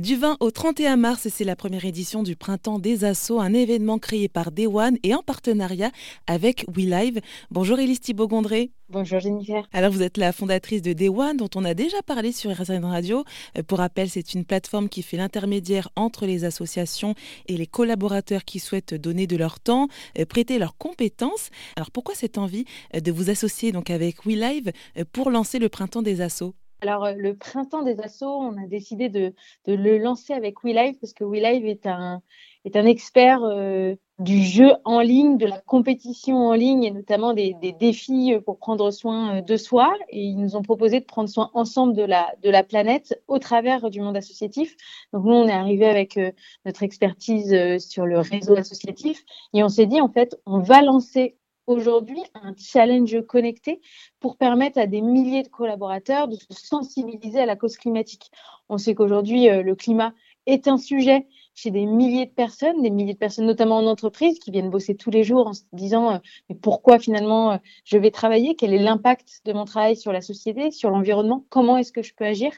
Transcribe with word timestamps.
Du 0.00 0.16
20 0.16 0.38
au 0.40 0.50
31 0.50 0.96
mars, 0.96 1.28
c'est 1.30 1.44
la 1.44 1.54
première 1.54 1.84
édition 1.84 2.24
du 2.24 2.34
Printemps 2.34 2.80
des 2.80 3.04
Assauts, 3.04 3.38
un 3.38 3.54
événement 3.54 4.00
créé 4.00 4.28
par 4.28 4.50
Day 4.50 4.66
One 4.66 4.98
et 5.04 5.14
en 5.14 5.22
partenariat 5.22 5.92
avec 6.26 6.64
WeLive. 6.74 7.20
Bonjour 7.52 7.78
Élise 7.78 8.00
Thibault-Gondré. 8.00 8.72
Bonjour 8.88 9.20
Jennifer. 9.20 9.64
Alors 9.72 9.92
vous 9.92 10.02
êtes 10.02 10.16
la 10.16 10.32
fondatrice 10.32 10.82
de 10.82 10.94
Day 10.94 11.08
One 11.08 11.36
dont 11.36 11.50
on 11.54 11.64
a 11.64 11.74
déjà 11.74 12.02
parlé 12.02 12.32
sur 12.32 12.50
RSN 12.50 12.84
Radio. 12.84 13.22
Euh, 13.56 13.62
pour 13.62 13.78
rappel, 13.78 14.10
c'est 14.10 14.34
une 14.34 14.44
plateforme 14.44 14.88
qui 14.88 15.02
fait 15.02 15.16
l'intermédiaire 15.16 15.88
entre 15.94 16.26
les 16.26 16.44
associations 16.44 17.14
et 17.46 17.56
les 17.56 17.68
collaborateurs 17.68 18.44
qui 18.44 18.58
souhaitent 18.58 18.94
donner 18.94 19.28
de 19.28 19.36
leur 19.36 19.60
temps, 19.60 19.86
euh, 20.18 20.24
prêter 20.24 20.58
leurs 20.58 20.76
compétences. 20.76 21.50
Alors 21.76 21.92
pourquoi 21.92 22.16
cette 22.16 22.36
envie 22.36 22.64
euh, 22.96 23.00
de 23.00 23.12
vous 23.12 23.30
associer 23.30 23.70
donc 23.70 23.90
avec 23.90 24.26
WeLive 24.26 24.72
pour 25.12 25.30
lancer 25.30 25.60
le 25.60 25.68
Printemps 25.68 26.02
des 26.02 26.20
Assauts? 26.20 26.56
Alors, 26.80 27.04
euh, 27.06 27.14
le 27.16 27.34
printemps 27.34 27.82
des 27.82 27.98
assauts, 28.00 28.26
on 28.26 28.62
a 28.62 28.66
décidé 28.66 29.08
de, 29.08 29.32
le 29.66 29.98
lancer 29.98 30.34
avec 30.34 30.62
WeLive 30.62 30.98
parce 31.00 31.14
que 31.14 31.24
WeLive 31.24 31.64
est 31.66 31.86
un, 31.86 32.20
est 32.66 32.76
un 32.76 32.84
expert 32.84 33.42
euh, 33.42 33.94
du 34.18 34.42
jeu 34.42 34.72
en 34.84 35.00
ligne, 35.00 35.38
de 35.38 35.46
la 35.46 35.60
compétition 35.60 36.36
en 36.36 36.52
ligne 36.52 36.84
et 36.84 36.90
notamment 36.90 37.32
des, 37.32 37.56
défis 37.80 38.34
euh, 38.34 38.40
pour 38.40 38.58
prendre 38.58 38.90
soin 38.90 39.40
de 39.40 39.56
soi. 39.56 39.94
Et 40.10 40.24
ils 40.24 40.36
nous 40.36 40.56
ont 40.56 40.62
proposé 40.62 41.00
de 41.00 41.06
prendre 41.06 41.28
soin 41.28 41.50
ensemble 41.54 41.94
de 41.94 42.02
la, 42.02 42.34
de 42.42 42.50
la 42.50 42.62
planète 42.62 43.18
au 43.28 43.38
travers 43.38 43.88
du 43.88 44.02
monde 44.02 44.16
associatif. 44.16 44.76
Donc, 45.14 45.24
nous, 45.24 45.32
on 45.32 45.48
est 45.48 45.52
arrivé 45.52 45.86
avec 45.86 46.20
notre 46.66 46.82
expertise 46.82 47.78
sur 47.78 48.04
le 48.04 48.18
réseau 48.18 48.56
associatif 48.56 49.24
et 49.54 49.64
on 49.64 49.70
s'est 49.70 49.86
dit, 49.86 50.02
en 50.02 50.08
fait, 50.08 50.38
on 50.44 50.58
va 50.58 50.82
lancer 50.82 51.38
aujourd'hui 51.66 52.22
un 52.34 52.54
challenge 52.58 53.20
connecté 53.26 53.80
pour 54.20 54.36
permettre 54.36 54.78
à 54.78 54.86
des 54.86 55.00
milliers 55.00 55.42
de 55.42 55.48
collaborateurs 55.48 56.28
de 56.28 56.36
se 56.36 56.46
sensibiliser 56.50 57.40
à 57.40 57.46
la 57.46 57.56
cause 57.56 57.76
climatique. 57.76 58.30
On 58.68 58.78
sait 58.78 58.94
qu'aujourd'hui, 58.94 59.48
euh, 59.48 59.62
le 59.62 59.74
climat 59.74 60.14
est 60.46 60.68
un 60.68 60.76
sujet 60.76 61.26
chez 61.54 61.70
des 61.70 61.86
milliers 61.86 62.26
de 62.26 62.32
personnes, 62.32 62.82
des 62.82 62.90
milliers 62.90 63.14
de 63.14 63.18
personnes 63.18 63.46
notamment 63.46 63.78
en 63.78 63.86
entreprise 63.86 64.38
qui 64.38 64.50
viennent 64.50 64.70
bosser 64.70 64.96
tous 64.96 65.10
les 65.10 65.24
jours 65.24 65.46
en 65.46 65.52
se 65.52 65.62
disant 65.72 66.14
euh, 66.14 66.18
mais 66.48 66.56
pourquoi 66.56 66.98
finalement 66.98 67.52
euh, 67.52 67.56
je 67.84 67.96
vais 67.96 68.10
travailler, 68.10 68.56
quel 68.56 68.74
est 68.74 68.78
l'impact 68.78 69.40
de 69.44 69.52
mon 69.52 69.64
travail 69.64 69.96
sur 69.96 70.12
la 70.12 70.20
société, 70.20 70.70
sur 70.70 70.90
l'environnement, 70.90 71.44
comment 71.48 71.76
est-ce 71.76 71.92
que 71.92 72.02
je 72.02 72.14
peux 72.14 72.24
agir? 72.24 72.52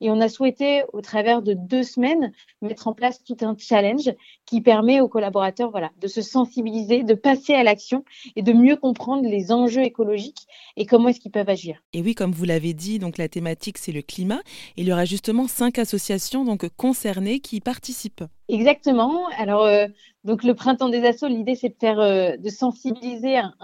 Et 0.00 0.10
on 0.10 0.20
a 0.20 0.28
souhaité, 0.28 0.82
au 0.92 1.00
travers 1.00 1.42
de 1.42 1.54
deux 1.54 1.82
semaines, 1.82 2.32
mettre 2.62 2.88
en 2.88 2.92
place 2.92 3.22
tout 3.24 3.36
un 3.40 3.56
challenge 3.58 4.10
qui 4.46 4.60
permet 4.60 5.00
aux 5.00 5.08
collaborateurs 5.08 5.70
voilà, 5.70 5.90
de 6.00 6.06
se 6.06 6.22
sensibiliser, 6.22 7.02
de 7.02 7.14
passer 7.14 7.54
à 7.54 7.62
l'action 7.62 8.04
et 8.36 8.42
de 8.42 8.52
mieux 8.52 8.76
comprendre 8.76 9.28
les 9.28 9.52
enjeux 9.52 9.82
écologiques 9.82 10.46
et 10.76 10.86
comment 10.86 11.08
est-ce 11.08 11.20
qu'ils 11.20 11.32
peuvent 11.32 11.48
agir. 11.48 11.82
Et 11.92 12.02
oui, 12.02 12.14
comme 12.14 12.32
vous 12.32 12.44
l'avez 12.44 12.74
dit, 12.74 12.98
donc 12.98 13.18
la 13.18 13.28
thématique 13.28 13.78
c'est 13.78 13.92
le 13.92 14.02
climat. 14.02 14.40
Il 14.76 14.86
y 14.86 14.92
aura 14.92 15.04
justement 15.04 15.48
cinq 15.48 15.78
associations 15.78 16.44
donc 16.44 16.68
concernées 16.76 17.40
qui 17.40 17.60
participent. 17.60 18.24
Exactement. 18.48 19.26
Alors, 19.36 19.64
euh, 19.64 19.86
donc 20.24 20.42
le 20.42 20.54
printemps 20.54 20.88
des 20.88 21.04
assauts, 21.04 21.28
l'idée 21.28 21.54
c'est 21.54 21.68
de 21.68 21.76
faire, 21.78 22.00
euh, 22.00 22.36
de 22.36 22.48
sensibiliser 22.48 23.36
un, 23.36 23.54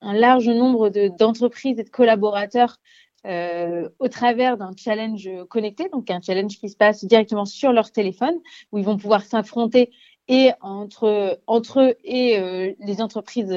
un, 0.00 0.12
large 0.12 0.48
nombre 0.48 0.88
d'entreprises 1.18 1.78
et 1.78 1.84
de 1.84 1.90
collaborateurs 1.90 2.76
euh, 3.26 3.88
au 3.98 4.08
travers 4.08 4.56
d'un 4.56 4.72
challenge 4.76 5.28
connecté, 5.48 5.88
donc 5.90 6.10
un 6.10 6.20
challenge 6.20 6.58
qui 6.58 6.68
se 6.68 6.76
passe 6.76 7.04
directement 7.04 7.44
sur 7.44 7.72
leur 7.72 7.92
téléphone, 7.92 8.34
où 8.72 8.78
ils 8.78 8.84
vont 8.84 8.96
pouvoir 8.96 9.22
s'affronter 9.22 9.90
et 10.28 10.50
entre 10.60 11.40
entre 11.46 11.80
eux 11.80 11.94
et 12.04 12.76
les 12.78 13.02
entreprises 13.02 13.52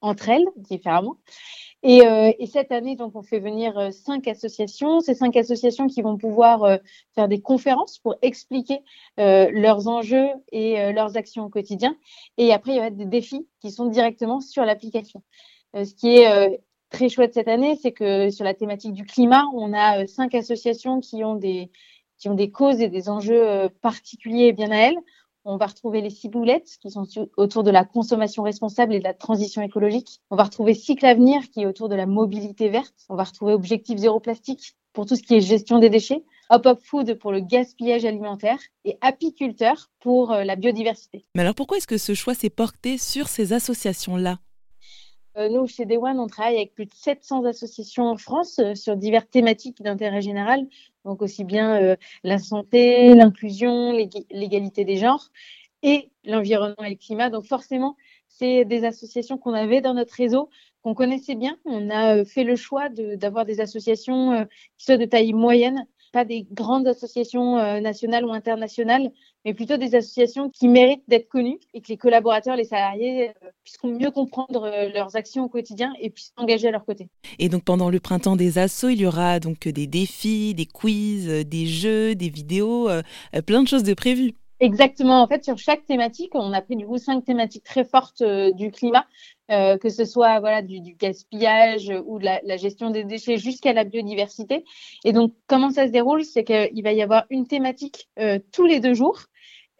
entre 0.00 0.28
elles 0.28 0.46
différemment. 0.56 1.16
Euh, 1.84 2.32
et, 2.38 2.46
cette 2.46 2.72
année, 2.72 2.96
donc, 2.96 3.14
on 3.14 3.22
fait 3.22 3.38
venir 3.38 3.78
euh, 3.78 3.90
cinq 3.90 4.26
associations. 4.26 5.00
Ces 5.00 5.14
cinq 5.14 5.36
associations 5.36 5.86
qui 5.86 6.02
vont 6.02 6.16
pouvoir 6.16 6.64
euh, 6.64 6.78
faire 7.14 7.28
des 7.28 7.40
conférences 7.40 7.98
pour 7.98 8.16
expliquer 8.22 8.80
leurs 9.18 9.88
enjeux 9.88 10.28
et 10.52 10.92
leurs 10.92 11.16
actions 11.16 11.44
au 11.44 11.48
quotidien. 11.48 11.96
Et 12.38 12.52
après, 12.52 12.72
il 12.72 12.76
y 12.76 12.80
a 12.80 12.90
des 12.90 13.04
défis 13.04 13.46
qui 13.60 13.70
sont 13.70 13.86
directement 13.86 14.40
sur 14.40 14.64
l'application. 14.64 15.22
ce 15.74 15.94
qui 15.94 16.18
est 16.18 16.60
très 16.90 17.08
chouette 17.08 17.34
cette 17.34 17.48
année, 17.48 17.78
c'est 17.80 17.92
que 17.92 18.30
sur 18.30 18.44
la 18.44 18.54
thématique 18.54 18.92
du 18.92 19.04
climat, 19.04 19.44
on 19.54 19.72
a 19.72 20.06
cinq 20.06 20.34
associations 20.34 21.00
qui 21.00 21.24
ont 21.24 21.36
des 21.36 21.70
qui 22.18 22.30
ont 22.30 22.34
des 22.34 22.50
causes 22.50 22.80
et 22.80 22.88
des 22.88 23.10
enjeux 23.10 23.68
particuliers 23.82 24.52
bien 24.52 24.70
à 24.70 24.76
elles 24.76 24.98
on 25.46 25.56
va 25.56 25.66
retrouver 25.66 26.00
les 26.00 26.10
ciboulettes 26.10 26.76
qui 26.82 26.90
sont 26.90 27.06
autour 27.36 27.62
de 27.62 27.70
la 27.70 27.84
consommation 27.84 28.42
responsable 28.42 28.94
et 28.94 28.98
de 28.98 29.04
la 29.04 29.14
transition 29.14 29.62
écologique. 29.62 30.20
On 30.30 30.36
va 30.36 30.42
retrouver 30.42 30.74
Cycle 30.74 31.06
Avenir 31.06 31.40
qui 31.52 31.62
est 31.62 31.66
autour 31.66 31.88
de 31.88 31.94
la 31.94 32.04
mobilité 32.04 32.68
verte. 32.68 32.94
On 33.08 33.14
va 33.14 33.22
retrouver 33.22 33.52
Objectif 33.52 33.96
Zéro 33.96 34.18
Plastique 34.18 34.74
pour 34.92 35.06
tout 35.06 35.14
ce 35.14 35.22
qui 35.22 35.36
est 35.36 35.40
gestion 35.40 35.78
des 35.78 35.88
déchets. 35.88 36.24
Hop 36.50 36.66
Hop 36.66 36.80
Food 36.82 37.14
pour 37.20 37.30
le 37.30 37.40
gaspillage 37.40 38.04
alimentaire 38.04 38.58
et 38.84 38.98
Apiculteur 39.00 39.88
pour 40.00 40.32
euh, 40.32 40.42
la 40.42 40.56
biodiversité. 40.56 41.24
Mais 41.36 41.42
alors 41.42 41.54
pourquoi 41.54 41.76
est-ce 41.76 41.86
que 41.86 41.98
ce 41.98 42.14
choix 42.14 42.34
s'est 42.34 42.50
porté 42.50 42.98
sur 42.98 43.28
ces 43.28 43.52
associations-là? 43.52 44.32
euh, 44.32 44.55
nous, 45.50 45.66
chez 45.66 45.84
Day 45.84 45.96
One, 45.96 46.18
on 46.18 46.26
travaille 46.26 46.56
avec 46.56 46.74
plus 46.74 46.86
de 46.86 46.94
700 46.94 47.44
associations 47.44 48.04
en 48.04 48.16
France 48.16 48.58
euh, 48.58 48.74
sur 48.74 48.96
diverses 48.96 49.28
thématiques 49.30 49.82
d'intérêt 49.82 50.22
général, 50.22 50.66
donc 51.04 51.22
aussi 51.22 51.44
bien 51.44 51.82
euh, 51.82 51.96
la 52.24 52.38
santé, 52.38 53.14
l'inclusion, 53.14 53.92
l'égalité 54.30 54.84
des 54.84 54.96
genres 54.96 55.30
et 55.82 56.10
l'environnement 56.24 56.84
et 56.84 56.90
le 56.90 56.96
climat. 56.96 57.30
Donc 57.30 57.46
forcément, 57.46 57.96
c'est 58.28 58.64
des 58.64 58.84
associations 58.84 59.38
qu'on 59.38 59.54
avait 59.54 59.80
dans 59.80 59.94
notre 59.94 60.14
réseau, 60.14 60.48
qu'on 60.82 60.94
connaissait 60.94 61.34
bien. 61.34 61.58
On 61.64 61.90
a 61.90 62.24
fait 62.24 62.44
le 62.44 62.56
choix 62.56 62.88
d'avoir 62.88 63.44
des 63.44 63.60
associations 63.60 64.46
qui 64.78 64.84
soient 64.84 64.96
de 64.96 65.04
taille 65.04 65.32
moyenne 65.32 65.86
pas 66.16 66.24
des 66.24 66.46
grandes 66.50 66.88
associations 66.88 67.58
euh, 67.58 67.80
nationales 67.80 68.24
ou 68.24 68.32
internationales, 68.32 69.12
mais 69.46 69.54
plutôt 69.54 69.76
des 69.76 69.94
associations 69.94 70.50
qui 70.50 70.66
méritent 70.66 71.08
d'être 71.08 71.28
connues 71.28 71.60
et 71.72 71.80
que 71.80 71.86
les 71.88 71.96
collaborateurs, 71.96 72.56
les 72.56 72.64
salariés 72.64 73.28
euh, 73.28 73.48
puissent 73.62 73.82
mieux 73.84 74.10
comprendre 74.10 74.64
euh, 74.64 74.88
leurs 74.92 75.14
actions 75.14 75.44
au 75.44 75.48
quotidien 75.48 75.92
et 76.00 76.10
puissent 76.10 76.32
s'engager 76.36 76.66
à 76.66 76.72
leur 76.72 76.84
côté. 76.84 77.08
Et 77.38 77.48
donc 77.48 77.62
pendant 77.62 77.88
le 77.88 78.00
printemps 78.00 78.34
des 78.34 78.58
assos, 78.58 78.88
il 78.88 79.00
y 79.00 79.06
aura 79.06 79.38
donc 79.38 79.68
des 79.68 79.86
défis, 79.86 80.52
des 80.52 80.66
quiz, 80.66 81.28
des 81.46 81.66
jeux, 81.66 82.16
des 82.16 82.28
vidéos, 82.28 82.90
plein 83.46 83.62
de 83.62 83.68
choses 83.68 83.84
de 83.84 83.94
prévues. 83.94 84.34
Exactement. 84.58 85.22
En 85.22 85.28
fait, 85.28 85.44
sur 85.44 85.58
chaque 85.58 85.84
thématique, 85.84 86.34
on 86.34 86.52
a 86.52 86.60
pris 86.60 86.76
du 86.76 86.86
coup 86.86 86.98
cinq 86.98 87.24
thématiques 87.24 87.64
très 87.64 87.84
fortes 87.84 88.22
du 88.54 88.72
climat 88.72 89.06
euh, 89.52 89.78
que 89.78 89.90
ce 89.90 90.04
soit 90.04 90.40
voilà 90.40 90.60
du, 90.60 90.80
gaspillage 90.98 91.92
ou 92.04 92.18
de 92.18 92.24
la, 92.24 92.56
gestion 92.56 92.90
des 92.90 93.04
déchets 93.04 93.38
jusqu'à 93.38 93.72
la 93.72 93.84
biodiversité. 93.84 94.64
Et 95.04 95.12
donc, 95.12 95.34
comment 95.46 95.70
ça 95.70 95.86
se 95.86 95.92
déroule? 95.92 96.24
C'est 96.24 96.42
qu'il 96.42 96.82
va 96.82 96.92
y 96.92 97.00
avoir 97.00 97.26
une 97.30 97.46
thématique 97.46 98.08
euh, 98.18 98.40
tous 98.52 98.66
les 98.66 98.80
deux 98.80 98.94
jours, 98.94 99.20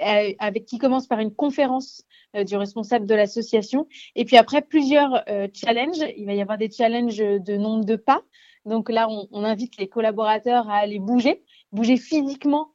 euh, 0.03 0.33
avec 0.39 0.67
qui 0.67 0.79
commence 0.79 1.09
par 1.09 1.19
une 1.19 1.35
conférence 1.35 2.03
du 2.47 2.55
responsable 2.57 3.07
de 3.07 3.15
l'association, 3.15 3.89
et 4.15 4.27
puis 4.27 4.37
après 4.37 4.61
plusieurs 4.61 5.25
challenges. 5.55 6.05
Il 6.19 6.27
va 6.27 6.35
y 6.35 6.43
avoir 6.43 6.59
des 6.59 6.71
challenges 6.71 7.17
de 7.17 7.57
nombre 7.57 7.87
de 7.87 7.97
pas. 7.97 8.21
Donc 8.67 8.91
là, 8.91 9.09
on, 9.09 9.43
invite 9.43 9.79
les 9.79 9.89
collaborateurs 9.89 10.69
à 10.69 10.75
aller 10.75 10.99
bouger 10.99 11.43
bouger 11.73 11.97
physiquement 11.97 12.73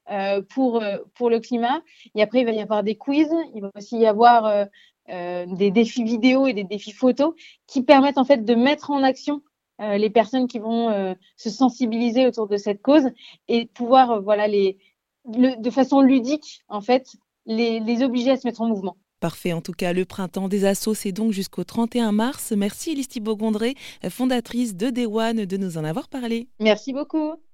pour, 0.50 0.84
pour 1.14 1.30
le 1.30 1.40
climat. 1.40 1.84
Et 2.16 2.24
après, 2.24 2.40
il 2.40 2.46
va 2.46 2.54
y 2.54 2.62
avoir 2.62 2.82
des 2.82 2.96
quiz. 2.96 3.30
Il 3.54 3.62
va 3.62 3.70
aussi 3.76 4.00
y 4.00 4.08
avoir 4.08 4.68
euh, 5.10 5.46
des 5.48 5.72
défis 5.72 6.04
vidéo 6.04 6.48
et 6.48 6.54
des 6.54 6.64
défis 6.64 6.92
photos 6.92 7.34
qui 7.68 7.82
permettent 7.84 8.18
en 8.18 8.24
fait 8.24 8.46
de 8.46 8.56
mettre 8.56 8.92
en 8.92 9.04
action 9.04 9.42
euh, 9.82 9.98
les 9.98 10.10
personnes 10.10 10.48
qui 10.48 10.60
vont 10.60 10.90
euh, 10.90 11.14
se 11.38 11.50
sensibiliser 11.50 12.28
autour 12.28 12.48
de 12.48 12.58
cette 12.58 12.82
cause 12.82 13.10
et 13.48 13.66
pouvoir 13.66 14.22
voilà 14.22 14.48
les 14.48 14.78
de 15.26 15.70
façon 15.70 16.02
ludique 16.02 16.64
en 16.68 16.82
fait 16.82 17.08
les, 17.46 17.80
les 17.80 18.04
obliger 18.04 18.32
à 18.32 18.38
se 18.38 18.48
mettre 18.48 18.62
en 18.62 18.68
mouvement. 18.68 18.98
Parfait. 19.20 19.54
En 19.54 19.62
tout 19.62 19.74
cas, 19.74 19.94
le 19.94 20.04
printemps 20.04 20.48
des 20.48 20.66
assos, 20.66 20.96
c'est 20.96 21.12
donc 21.12 21.32
jusqu'au 21.32 21.64
31 21.64 22.12
mars. 22.12 22.54
Merci 22.58 22.92
Elise 22.92 23.08
Thibault-Gondré, 23.08 23.76
fondatrice 24.10 24.76
de 24.76 24.90
Day 24.90 25.06
One, 25.06 25.46
de 25.46 25.58
nous 25.58 25.78
en 25.78 25.84
avoir 25.84 26.08
parlé. 26.10 26.48
Merci 26.60 26.92
beaucoup. 26.92 27.36